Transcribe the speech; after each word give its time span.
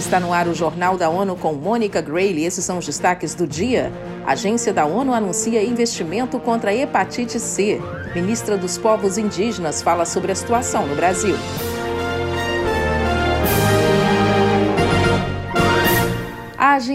Está 0.00 0.18
no 0.18 0.32
ar 0.32 0.48
o 0.48 0.54
Jornal 0.54 0.96
da 0.96 1.10
ONU 1.10 1.36
com 1.36 1.52
Mônica 1.52 2.00
Grayle. 2.00 2.46
Esses 2.46 2.64
são 2.64 2.78
os 2.78 2.86
destaques 2.86 3.34
do 3.34 3.46
dia. 3.46 3.92
A 4.24 4.32
agência 4.32 4.72
da 4.72 4.86
ONU 4.86 5.12
anuncia 5.12 5.62
investimento 5.62 6.40
contra 6.40 6.70
a 6.70 6.74
hepatite 6.74 7.38
C. 7.38 7.78
Ministra 8.14 8.56
dos 8.56 8.78
Povos 8.78 9.18
Indígenas 9.18 9.82
fala 9.82 10.06
sobre 10.06 10.32
a 10.32 10.34
situação 10.34 10.86
no 10.86 10.96
Brasil. 10.96 11.36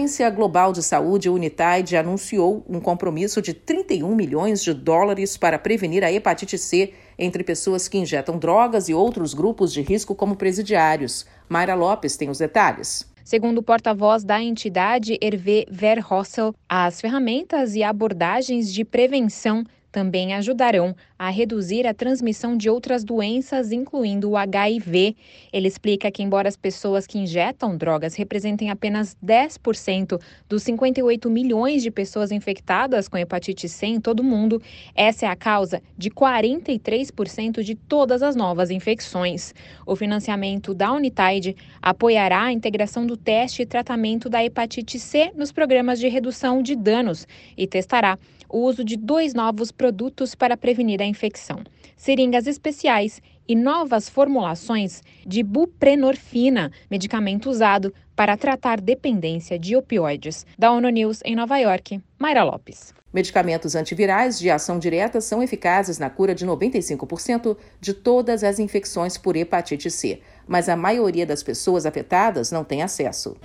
Agência 0.06 0.30
Global 0.30 0.72
de 0.72 0.84
Saúde, 0.84 1.28
Unitaid, 1.28 1.96
anunciou 1.96 2.64
um 2.68 2.78
compromisso 2.78 3.42
de 3.42 3.52
31 3.52 4.14
milhões 4.14 4.62
de 4.62 4.72
dólares 4.72 5.36
para 5.36 5.58
prevenir 5.58 6.04
a 6.04 6.12
hepatite 6.12 6.56
C 6.56 6.92
entre 7.18 7.42
pessoas 7.42 7.88
que 7.88 7.98
injetam 7.98 8.38
drogas 8.38 8.88
e 8.88 8.94
outros 8.94 9.34
grupos 9.34 9.72
de 9.72 9.82
risco, 9.82 10.14
como 10.14 10.36
presidiários. 10.36 11.26
Mayra 11.48 11.74
Lopes 11.74 12.16
tem 12.16 12.30
os 12.30 12.38
detalhes. 12.38 13.12
Segundo 13.24 13.58
o 13.58 13.62
porta-voz 13.64 14.22
da 14.22 14.40
entidade, 14.40 15.18
Hervé 15.20 15.66
Verhossel, 15.68 16.54
as 16.68 17.00
ferramentas 17.00 17.74
e 17.74 17.82
abordagens 17.82 18.72
de 18.72 18.84
prevenção 18.84 19.64
também 19.90 20.34
ajudarão 20.34 20.94
a 21.18 21.30
reduzir 21.30 21.86
a 21.86 21.94
transmissão 21.94 22.56
de 22.56 22.68
outras 22.68 23.02
doenças, 23.02 23.72
incluindo 23.72 24.30
o 24.30 24.36
HIV. 24.36 25.16
Ele 25.52 25.68
explica 25.68 26.10
que, 26.10 26.22
embora 26.22 26.48
as 26.48 26.56
pessoas 26.56 27.06
que 27.06 27.18
injetam 27.18 27.76
drogas 27.76 28.14
representem 28.14 28.70
apenas 28.70 29.16
10% 29.24 30.20
dos 30.48 30.62
58 30.62 31.30
milhões 31.30 31.82
de 31.82 31.90
pessoas 31.90 32.30
infectadas 32.30 33.08
com 33.08 33.16
hepatite 33.16 33.68
C 33.68 33.86
em 33.86 34.00
todo 34.00 34.20
o 34.20 34.24
mundo, 34.24 34.60
essa 34.94 35.26
é 35.26 35.28
a 35.28 35.36
causa 35.36 35.82
de 35.96 36.10
43% 36.10 37.62
de 37.62 37.74
todas 37.74 38.22
as 38.22 38.36
novas 38.36 38.70
infecções. 38.70 39.54
O 39.86 39.96
financiamento 39.96 40.74
da 40.74 40.92
Unitaid 40.92 41.56
apoiará 41.80 42.44
a 42.44 42.52
integração 42.52 43.06
do 43.06 43.16
teste 43.16 43.62
e 43.62 43.66
tratamento 43.66 44.28
da 44.28 44.44
hepatite 44.44 44.98
C 44.98 45.32
nos 45.34 45.50
programas 45.50 45.98
de 45.98 46.08
redução 46.08 46.62
de 46.62 46.76
danos 46.76 47.26
e 47.56 47.66
testará 47.66 48.18
o 48.48 48.60
uso 48.60 48.84
de 48.84 48.96
dois 48.96 49.34
novos 49.34 49.72
produtos 49.72 50.34
para 50.34 50.56
prevenir 50.56 51.02
a 51.02 51.05
infecção: 51.06 51.62
seringas 51.96 52.46
especiais 52.46 53.20
e 53.48 53.54
novas 53.54 54.08
formulações 54.08 55.02
de 55.24 55.42
buprenorfina, 55.42 56.70
medicamento 56.90 57.48
usado 57.48 57.94
para 58.14 58.36
tratar 58.36 58.80
dependência 58.80 59.58
de 59.58 59.76
opioides. 59.76 60.46
Da 60.58 60.72
ONU 60.72 60.88
News 60.88 61.20
em 61.24 61.36
Nova 61.36 61.58
York, 61.58 62.00
Mayra 62.18 62.42
Lopes. 62.42 62.94
Medicamentos 63.12 63.74
antivirais 63.74 64.38
de 64.38 64.50
ação 64.50 64.78
direta 64.78 65.20
são 65.20 65.42
eficazes 65.42 65.98
na 65.98 66.10
cura 66.10 66.34
de 66.34 66.46
95% 66.46 67.56
de 67.80 67.94
todas 67.94 68.44
as 68.44 68.58
infecções 68.58 69.16
por 69.16 69.36
hepatite 69.36 69.90
C, 69.90 70.20
mas 70.46 70.68
a 70.68 70.76
maioria 70.76 71.24
das 71.24 71.42
pessoas 71.42 71.86
afetadas 71.86 72.50
não 72.50 72.62
tem 72.62 72.82
acesso. 72.82 73.36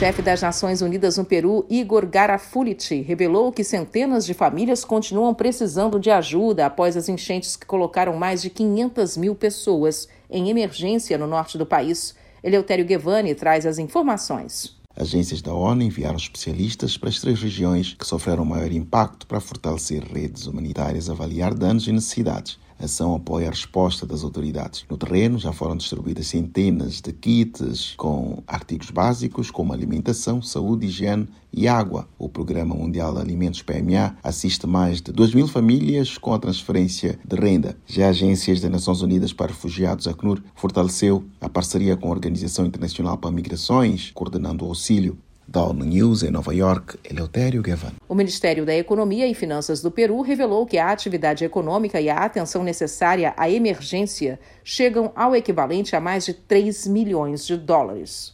Chefe 0.00 0.22
das 0.22 0.40
Nações 0.40 0.80
Unidas 0.80 1.18
no 1.18 1.26
Peru, 1.26 1.66
Igor 1.68 2.06
Garafuliti, 2.06 3.02
revelou 3.02 3.52
que 3.52 3.62
centenas 3.62 4.24
de 4.24 4.32
famílias 4.32 4.82
continuam 4.82 5.34
precisando 5.34 6.00
de 6.00 6.10
ajuda 6.10 6.64
após 6.64 6.96
as 6.96 7.06
enchentes 7.06 7.54
que 7.54 7.66
colocaram 7.66 8.16
mais 8.16 8.40
de 8.40 8.48
500 8.48 9.18
mil 9.18 9.34
pessoas 9.34 10.08
em 10.30 10.48
emergência 10.48 11.18
no 11.18 11.26
norte 11.26 11.58
do 11.58 11.66
país. 11.66 12.14
Eleutério 12.42 12.86
Guevani 12.86 13.34
traz 13.34 13.66
as 13.66 13.78
informações. 13.78 14.79
Agências 15.00 15.40
da 15.40 15.54
ONU 15.54 15.82
enviaram 15.82 16.18
especialistas 16.18 16.98
para 16.98 17.08
as 17.08 17.18
três 17.18 17.40
regiões 17.40 17.94
que 17.94 18.06
sofreram 18.06 18.44
maior 18.44 18.70
impacto 18.70 19.26
para 19.26 19.40
fortalecer 19.40 20.04
redes 20.04 20.46
humanitárias, 20.46 21.08
avaliar 21.08 21.54
danos 21.54 21.86
e 21.86 21.92
necessidades 21.92 22.58
a 22.80 22.86
ação 22.86 23.14
apoia 23.14 23.48
a 23.48 23.50
resposta 23.50 24.06
das 24.06 24.24
autoridades. 24.24 24.86
No 24.88 24.96
terreno 24.96 25.38
já 25.38 25.52
foram 25.52 25.76
distribuídas 25.76 26.28
centenas 26.28 27.00
de 27.02 27.12
kits 27.12 27.94
com 27.96 28.42
artigos 28.46 28.90
básicos 28.90 29.50
como 29.50 29.72
alimentação, 29.72 30.40
saúde, 30.40 30.86
higiene 30.86 31.28
e 31.52 31.68
água. 31.68 32.08
O 32.18 32.28
Programa 32.28 32.74
Mundial 32.74 33.12
de 33.12 33.20
Alimentos 33.20 33.60
PMA 33.60 34.16
assiste 34.22 34.66
mais 34.66 35.02
de 35.02 35.12
2 35.12 35.34
mil 35.34 35.46
famílias 35.46 36.16
com 36.16 36.32
a 36.32 36.38
transferência 36.38 37.18
de 37.24 37.36
renda. 37.36 37.76
Já 37.86 38.08
Agências 38.08 38.60
das 38.60 38.70
Nações 38.70 39.02
Unidas 39.02 39.32
para 39.32 39.48
Refugiados, 39.48 40.08
ACNUR, 40.08 40.42
fortaleceu 40.54 41.24
a 41.40 41.48
parceria 41.48 41.96
com 41.96 42.08
a 42.08 42.12
Organização 42.12 42.64
Internacional 42.64 43.18
para 43.18 43.30
Migrações, 43.30 44.10
coordenando 44.14 44.64
o 44.64 44.68
auxílio 44.68 44.89
da 45.46 45.62
ONU 45.62 45.84
News 45.84 46.24
em 46.24 46.32
Nova 46.32 46.52
York, 46.52 46.98
Eleutério 47.08 47.62
Gavan. 47.62 47.92
O 48.08 48.14
Ministério 48.14 48.66
da 48.66 48.74
Economia 48.74 49.28
e 49.28 49.34
Finanças 49.34 49.80
do 49.80 49.88
Peru 49.88 50.20
revelou 50.20 50.66
que 50.66 50.78
a 50.78 50.90
atividade 50.90 51.44
econômica 51.44 52.00
e 52.00 52.10
a 52.10 52.16
atenção 52.16 52.64
necessária 52.64 53.32
à 53.36 53.48
emergência 53.48 54.40
chegam 54.64 55.12
ao 55.14 55.36
equivalente 55.36 55.94
a 55.94 56.00
mais 56.00 56.24
de 56.24 56.34
3 56.34 56.88
milhões 56.88 57.46
de 57.46 57.56
dólares. 57.56 58.32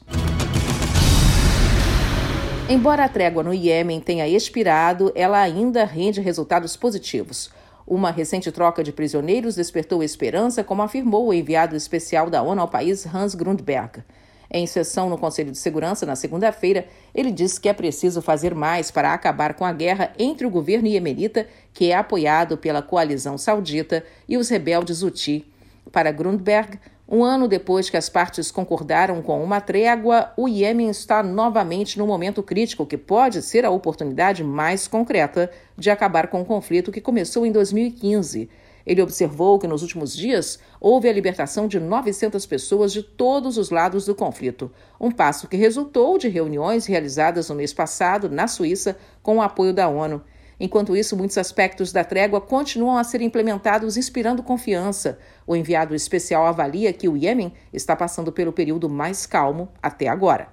Embora 2.71 3.05
a 3.05 3.09
trégua 3.09 3.43
no 3.43 3.53
Iêmen 3.53 4.01
tenha 4.01 4.27
expirado, 4.27 5.13
ela 5.15 5.39
ainda 5.39 5.85
rende 5.85 6.23
resultados 6.23 6.75
positivos. 6.75 7.51
Uma 7.87 8.11
recente 8.11 8.51
troca 8.51 8.83
de 8.83 8.93
prisioneiros 8.93 9.57
despertou 9.57 10.03
esperança, 10.03 10.65
como 10.65 10.81
afirmou 10.81 11.29
o 11.29 11.35
enviado 11.35 11.77
especial 11.77 12.31
da 12.31 12.43
ONU 12.43 12.63
ao 12.63 12.69
país, 12.69 13.07
Hans 13.07 13.35
Grundberg. 13.35 14.03
Em 14.51 14.67
sessão 14.67 15.11
no 15.11 15.19
Conselho 15.19 15.51
de 15.51 15.59
Segurança, 15.59 16.07
na 16.07 16.15
segunda-feira, 16.17 16.87
ele 17.15 17.31
disse 17.31 17.61
que 17.61 17.69
é 17.69 17.73
preciso 17.73 18.23
fazer 18.23 18.55
mais 18.55 18.91
para 18.91 19.13
acabar 19.13 19.55
com 19.55 19.65
a 19.65 19.73
guerra 19.73 20.13
entre 20.19 20.47
o 20.47 20.51
governo 20.51 20.87
iemenita, 20.87 21.47
que 21.73 21.91
é 21.91 21.97
apoiado 21.97 22.57
pela 22.57 22.83
coalizão 22.83 23.37
saudita, 23.37 24.05
e 24.29 24.37
os 24.37 24.49
rebeldes 24.49 25.03
Houthi. 25.03 25.45
Para 25.91 26.13
Grundberg, 26.13 26.79
um 27.09 27.23
ano 27.23 27.47
depois 27.47 27.89
que 27.89 27.97
as 27.97 28.09
partes 28.09 28.51
concordaram 28.51 29.23
com 29.23 29.43
uma 29.43 29.61
trégua, 29.61 30.33
o 30.37 30.49
Iêmen 30.49 30.91
está 30.91 31.23
novamente 31.23 31.99
no 31.99 32.07
momento 32.07 32.43
crítico 32.43 32.85
que 32.85 32.97
pode 32.97 33.43
ser 33.43 33.65
a 33.65 33.71
oportunidade 33.71 34.43
mais 34.43 34.89
concreta 34.89 35.51
de 35.79 35.89
acabar 35.89 36.27
com 36.27 36.41
o 36.41 36.45
conflito 36.45 36.91
que 36.91 37.01
começou 37.01 37.47
em 37.47 37.53
2015 37.53 38.49
ele 38.87 39.03
observou 39.03 39.59
que 39.59 39.67
nos 39.67 39.83
últimos 39.83 40.17
dias 40.17 40.61
houve 40.81 41.09
a 41.09 41.13
libertação 41.13 41.67
de 41.67 41.81
900 41.81 42.47
pessoas 42.47 42.93
de 42.93 43.03
todos 43.03 43.59
os 43.59 43.71
lados 43.71 44.07
do 44.07 44.15
conflito, 44.15 44.71
um 45.01 45.11
passo 45.11 45.49
que 45.49 45.57
resultou 45.57 46.17
de 46.17 46.29
reuniões 46.29 46.87
realizadas 46.87 47.49
no 47.49 47.57
mês 47.57 47.73
passado 47.73 48.31
na 48.31 48.47
Suíça 48.47 48.97
com 49.23 49.39
o 49.39 49.43
apoio 49.43 49.75
da 49.75 49.89
ONU. 49.89 50.23
Enquanto 50.59 50.97
isso, 50.97 51.17
muitos 51.17 51.37
aspectos 51.37 51.93
da 51.93 52.03
trégua 52.03 52.41
continuam 52.41 52.97
a 52.97 53.05
ser 53.05 53.21
implementados, 53.21 53.97
inspirando 53.97 54.43
confiança. 54.43 55.19
O 55.47 55.55
enviado 55.55 55.95
especial 55.95 56.47
avalia 56.47 56.93
que 56.93 57.09
o 57.09 57.17
Iêmen 57.17 57.53
está 57.73 57.95
passando 57.95 58.33
pelo 58.33 58.53
período 58.53 58.89
mais 58.89 59.27
calmo 59.27 59.69
até 59.83 60.09
agora. 60.09 60.49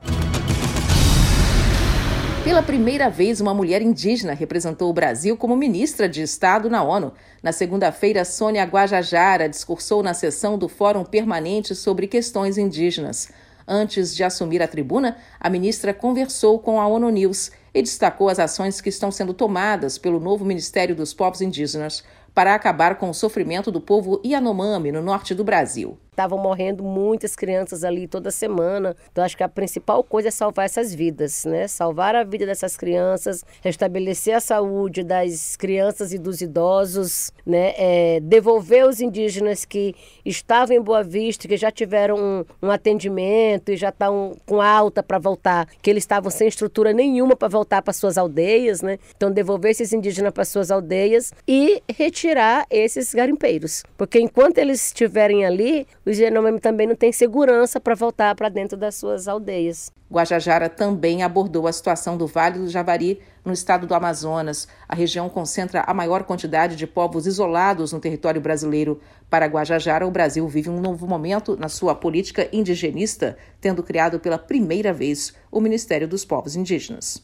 Pela 2.44 2.62
primeira 2.62 3.10
vez, 3.10 3.40
uma 3.40 3.54
mulher 3.54 3.82
indígena 3.82 4.34
representou 4.34 4.90
o 4.90 4.94
Brasil 4.94 5.38
como 5.38 5.56
ministra 5.56 6.10
de 6.10 6.22
Estado 6.22 6.70
na 6.70 6.84
ONU. 6.84 7.14
Na 7.42 7.54
segunda-feira, 7.54 8.26
Sônia 8.26 8.66
Guajajara 8.66 9.48
discursou 9.48 10.04
na 10.04 10.14
sessão 10.14 10.58
do 10.58 10.68
Fórum 10.68 11.06
Permanente 11.06 11.74
sobre 11.74 12.06
Questões 12.06 12.58
Indígenas. 12.58 13.30
Antes 13.66 14.14
de 14.14 14.26
assumir 14.26 14.62
a 14.62 14.68
tribuna, 14.68 15.16
a 15.40 15.50
ministra 15.50 15.94
conversou 15.94 16.60
com 16.60 16.82
a 16.82 16.86
ONU 16.86 17.10
News 17.12 17.50
e 17.74 17.82
destacou 17.82 18.28
as 18.28 18.40
ações 18.40 18.82
que 18.82 18.90
estão 18.90 19.10
sendo 19.10 19.34
tomadas 19.34 19.98
pelo 19.98 20.20
novo 20.20 20.44
Ministério 20.44 20.94
dos 20.94 21.14
Povos 21.14 21.40
Indígenas 21.40 22.04
para 22.34 22.56
acabar 22.56 22.96
com 22.96 23.10
o 23.10 23.14
sofrimento 23.14 23.72
do 23.72 23.80
povo 23.80 24.22
Yanomami 24.26 24.92
no 24.92 25.02
norte 25.02 25.36
do 25.36 25.44
Brasil. 25.44 25.98
Estavam 26.10 26.38
morrendo 26.38 26.84
muitas 26.84 27.36
crianças 27.36 27.84
ali 27.84 28.08
toda 28.08 28.30
semana. 28.30 28.96
Então, 29.12 29.24
acho 29.24 29.36
que 29.36 29.42
a 29.42 29.50
principal 29.50 30.04
coisa 30.04 30.28
é 30.28 30.32
salvar 30.32 30.66
essas 30.66 30.94
vidas, 30.94 31.44
né? 31.44 31.68
Salvar 31.68 32.16
a 32.16 32.24
vida 32.24 32.46
dessas 32.46 32.78
crianças, 32.78 33.44
restabelecer 33.64 34.36
a 34.36 34.40
saúde 34.40 35.04
das 35.04 35.56
crianças 35.56 36.14
e 36.14 36.20
dos 36.20 36.40
idosos, 36.40 37.32
né? 37.44 37.74
É, 37.78 38.20
devolver 38.20 38.86
os 38.86 39.02
indígenas 39.02 39.66
que 39.66 39.96
estavam 40.24 40.78
em 40.78 40.82
Boa 40.82 41.04
Vista, 41.04 41.48
que 41.48 41.58
já 41.58 41.72
tiveram 41.72 42.16
um, 42.16 42.68
um 42.68 42.70
atendimento 42.70 43.72
e 43.72 43.76
já 43.76 43.90
estão 43.90 44.36
com 44.46 44.62
alta 44.62 45.02
para 45.02 45.18
voltar, 45.18 45.68
que 45.82 45.90
eles 45.90 46.04
estavam 46.04 46.30
sem 46.30 46.48
estrutura 46.48 46.94
nenhuma 46.94 47.36
para 47.36 47.48
voltar 47.48 47.82
para 47.82 47.92
suas 47.92 48.20
aldeias, 48.20 48.84
né? 48.84 49.00
Então, 49.18 49.32
devolver 49.32 49.72
esses 49.72 49.92
indígenas 49.92 50.32
para 50.32 50.46
suas 50.46 50.70
aldeias 50.70 51.34
e 51.48 51.82
retirar 51.92 52.23
esses 52.70 53.14
garimpeiros. 53.14 53.84
Porque 53.98 54.20
enquanto 54.20 54.58
eles 54.58 54.88
estiverem 54.88 55.46
ali, 55.46 55.88
os 56.06 56.18
Yanomami 56.18 56.60
também 56.60 56.88
não 56.88 56.96
têm 56.96 57.12
segurança 57.12 57.80
para 57.80 57.96
voltar 57.96 58.36
para 58.36 58.50
dentro 58.50 58.78
das 58.78 58.96
suas 58.96 59.28
aldeias. 59.28 59.92
Guajajara 60.12 60.70
também 60.70 61.24
abordou 61.24 61.68
a 61.68 61.74
situação 61.74 62.16
do 62.16 62.28
Vale 62.28 62.60
do 62.60 62.70
Javari, 62.70 63.20
no 63.44 63.52
estado 63.52 63.88
do 63.88 63.96
Amazonas. 63.96 64.68
A 64.88 64.94
região 64.94 65.28
concentra 65.28 65.84
a 65.88 65.94
maior 65.94 66.24
quantidade 66.24 66.76
de 66.76 66.86
povos 66.86 67.26
isolados 67.26 67.92
no 67.92 68.00
território 68.00 68.40
brasileiro. 68.40 69.02
Para 69.30 69.48
Guajajara, 69.48 70.06
o 70.06 70.12
Brasil 70.12 70.48
vive 70.48 70.70
um 70.70 70.80
novo 70.80 71.08
momento 71.08 71.58
na 71.58 71.68
sua 71.68 71.96
política 71.96 72.48
indigenista, 72.54 73.36
tendo 73.60 73.82
criado 73.82 74.20
pela 74.20 74.38
primeira 74.38 74.94
vez 74.94 75.34
o 75.52 75.60
Ministério 75.60 76.08
dos 76.08 76.24
Povos 76.24 76.56
Indígenas. 76.56 77.24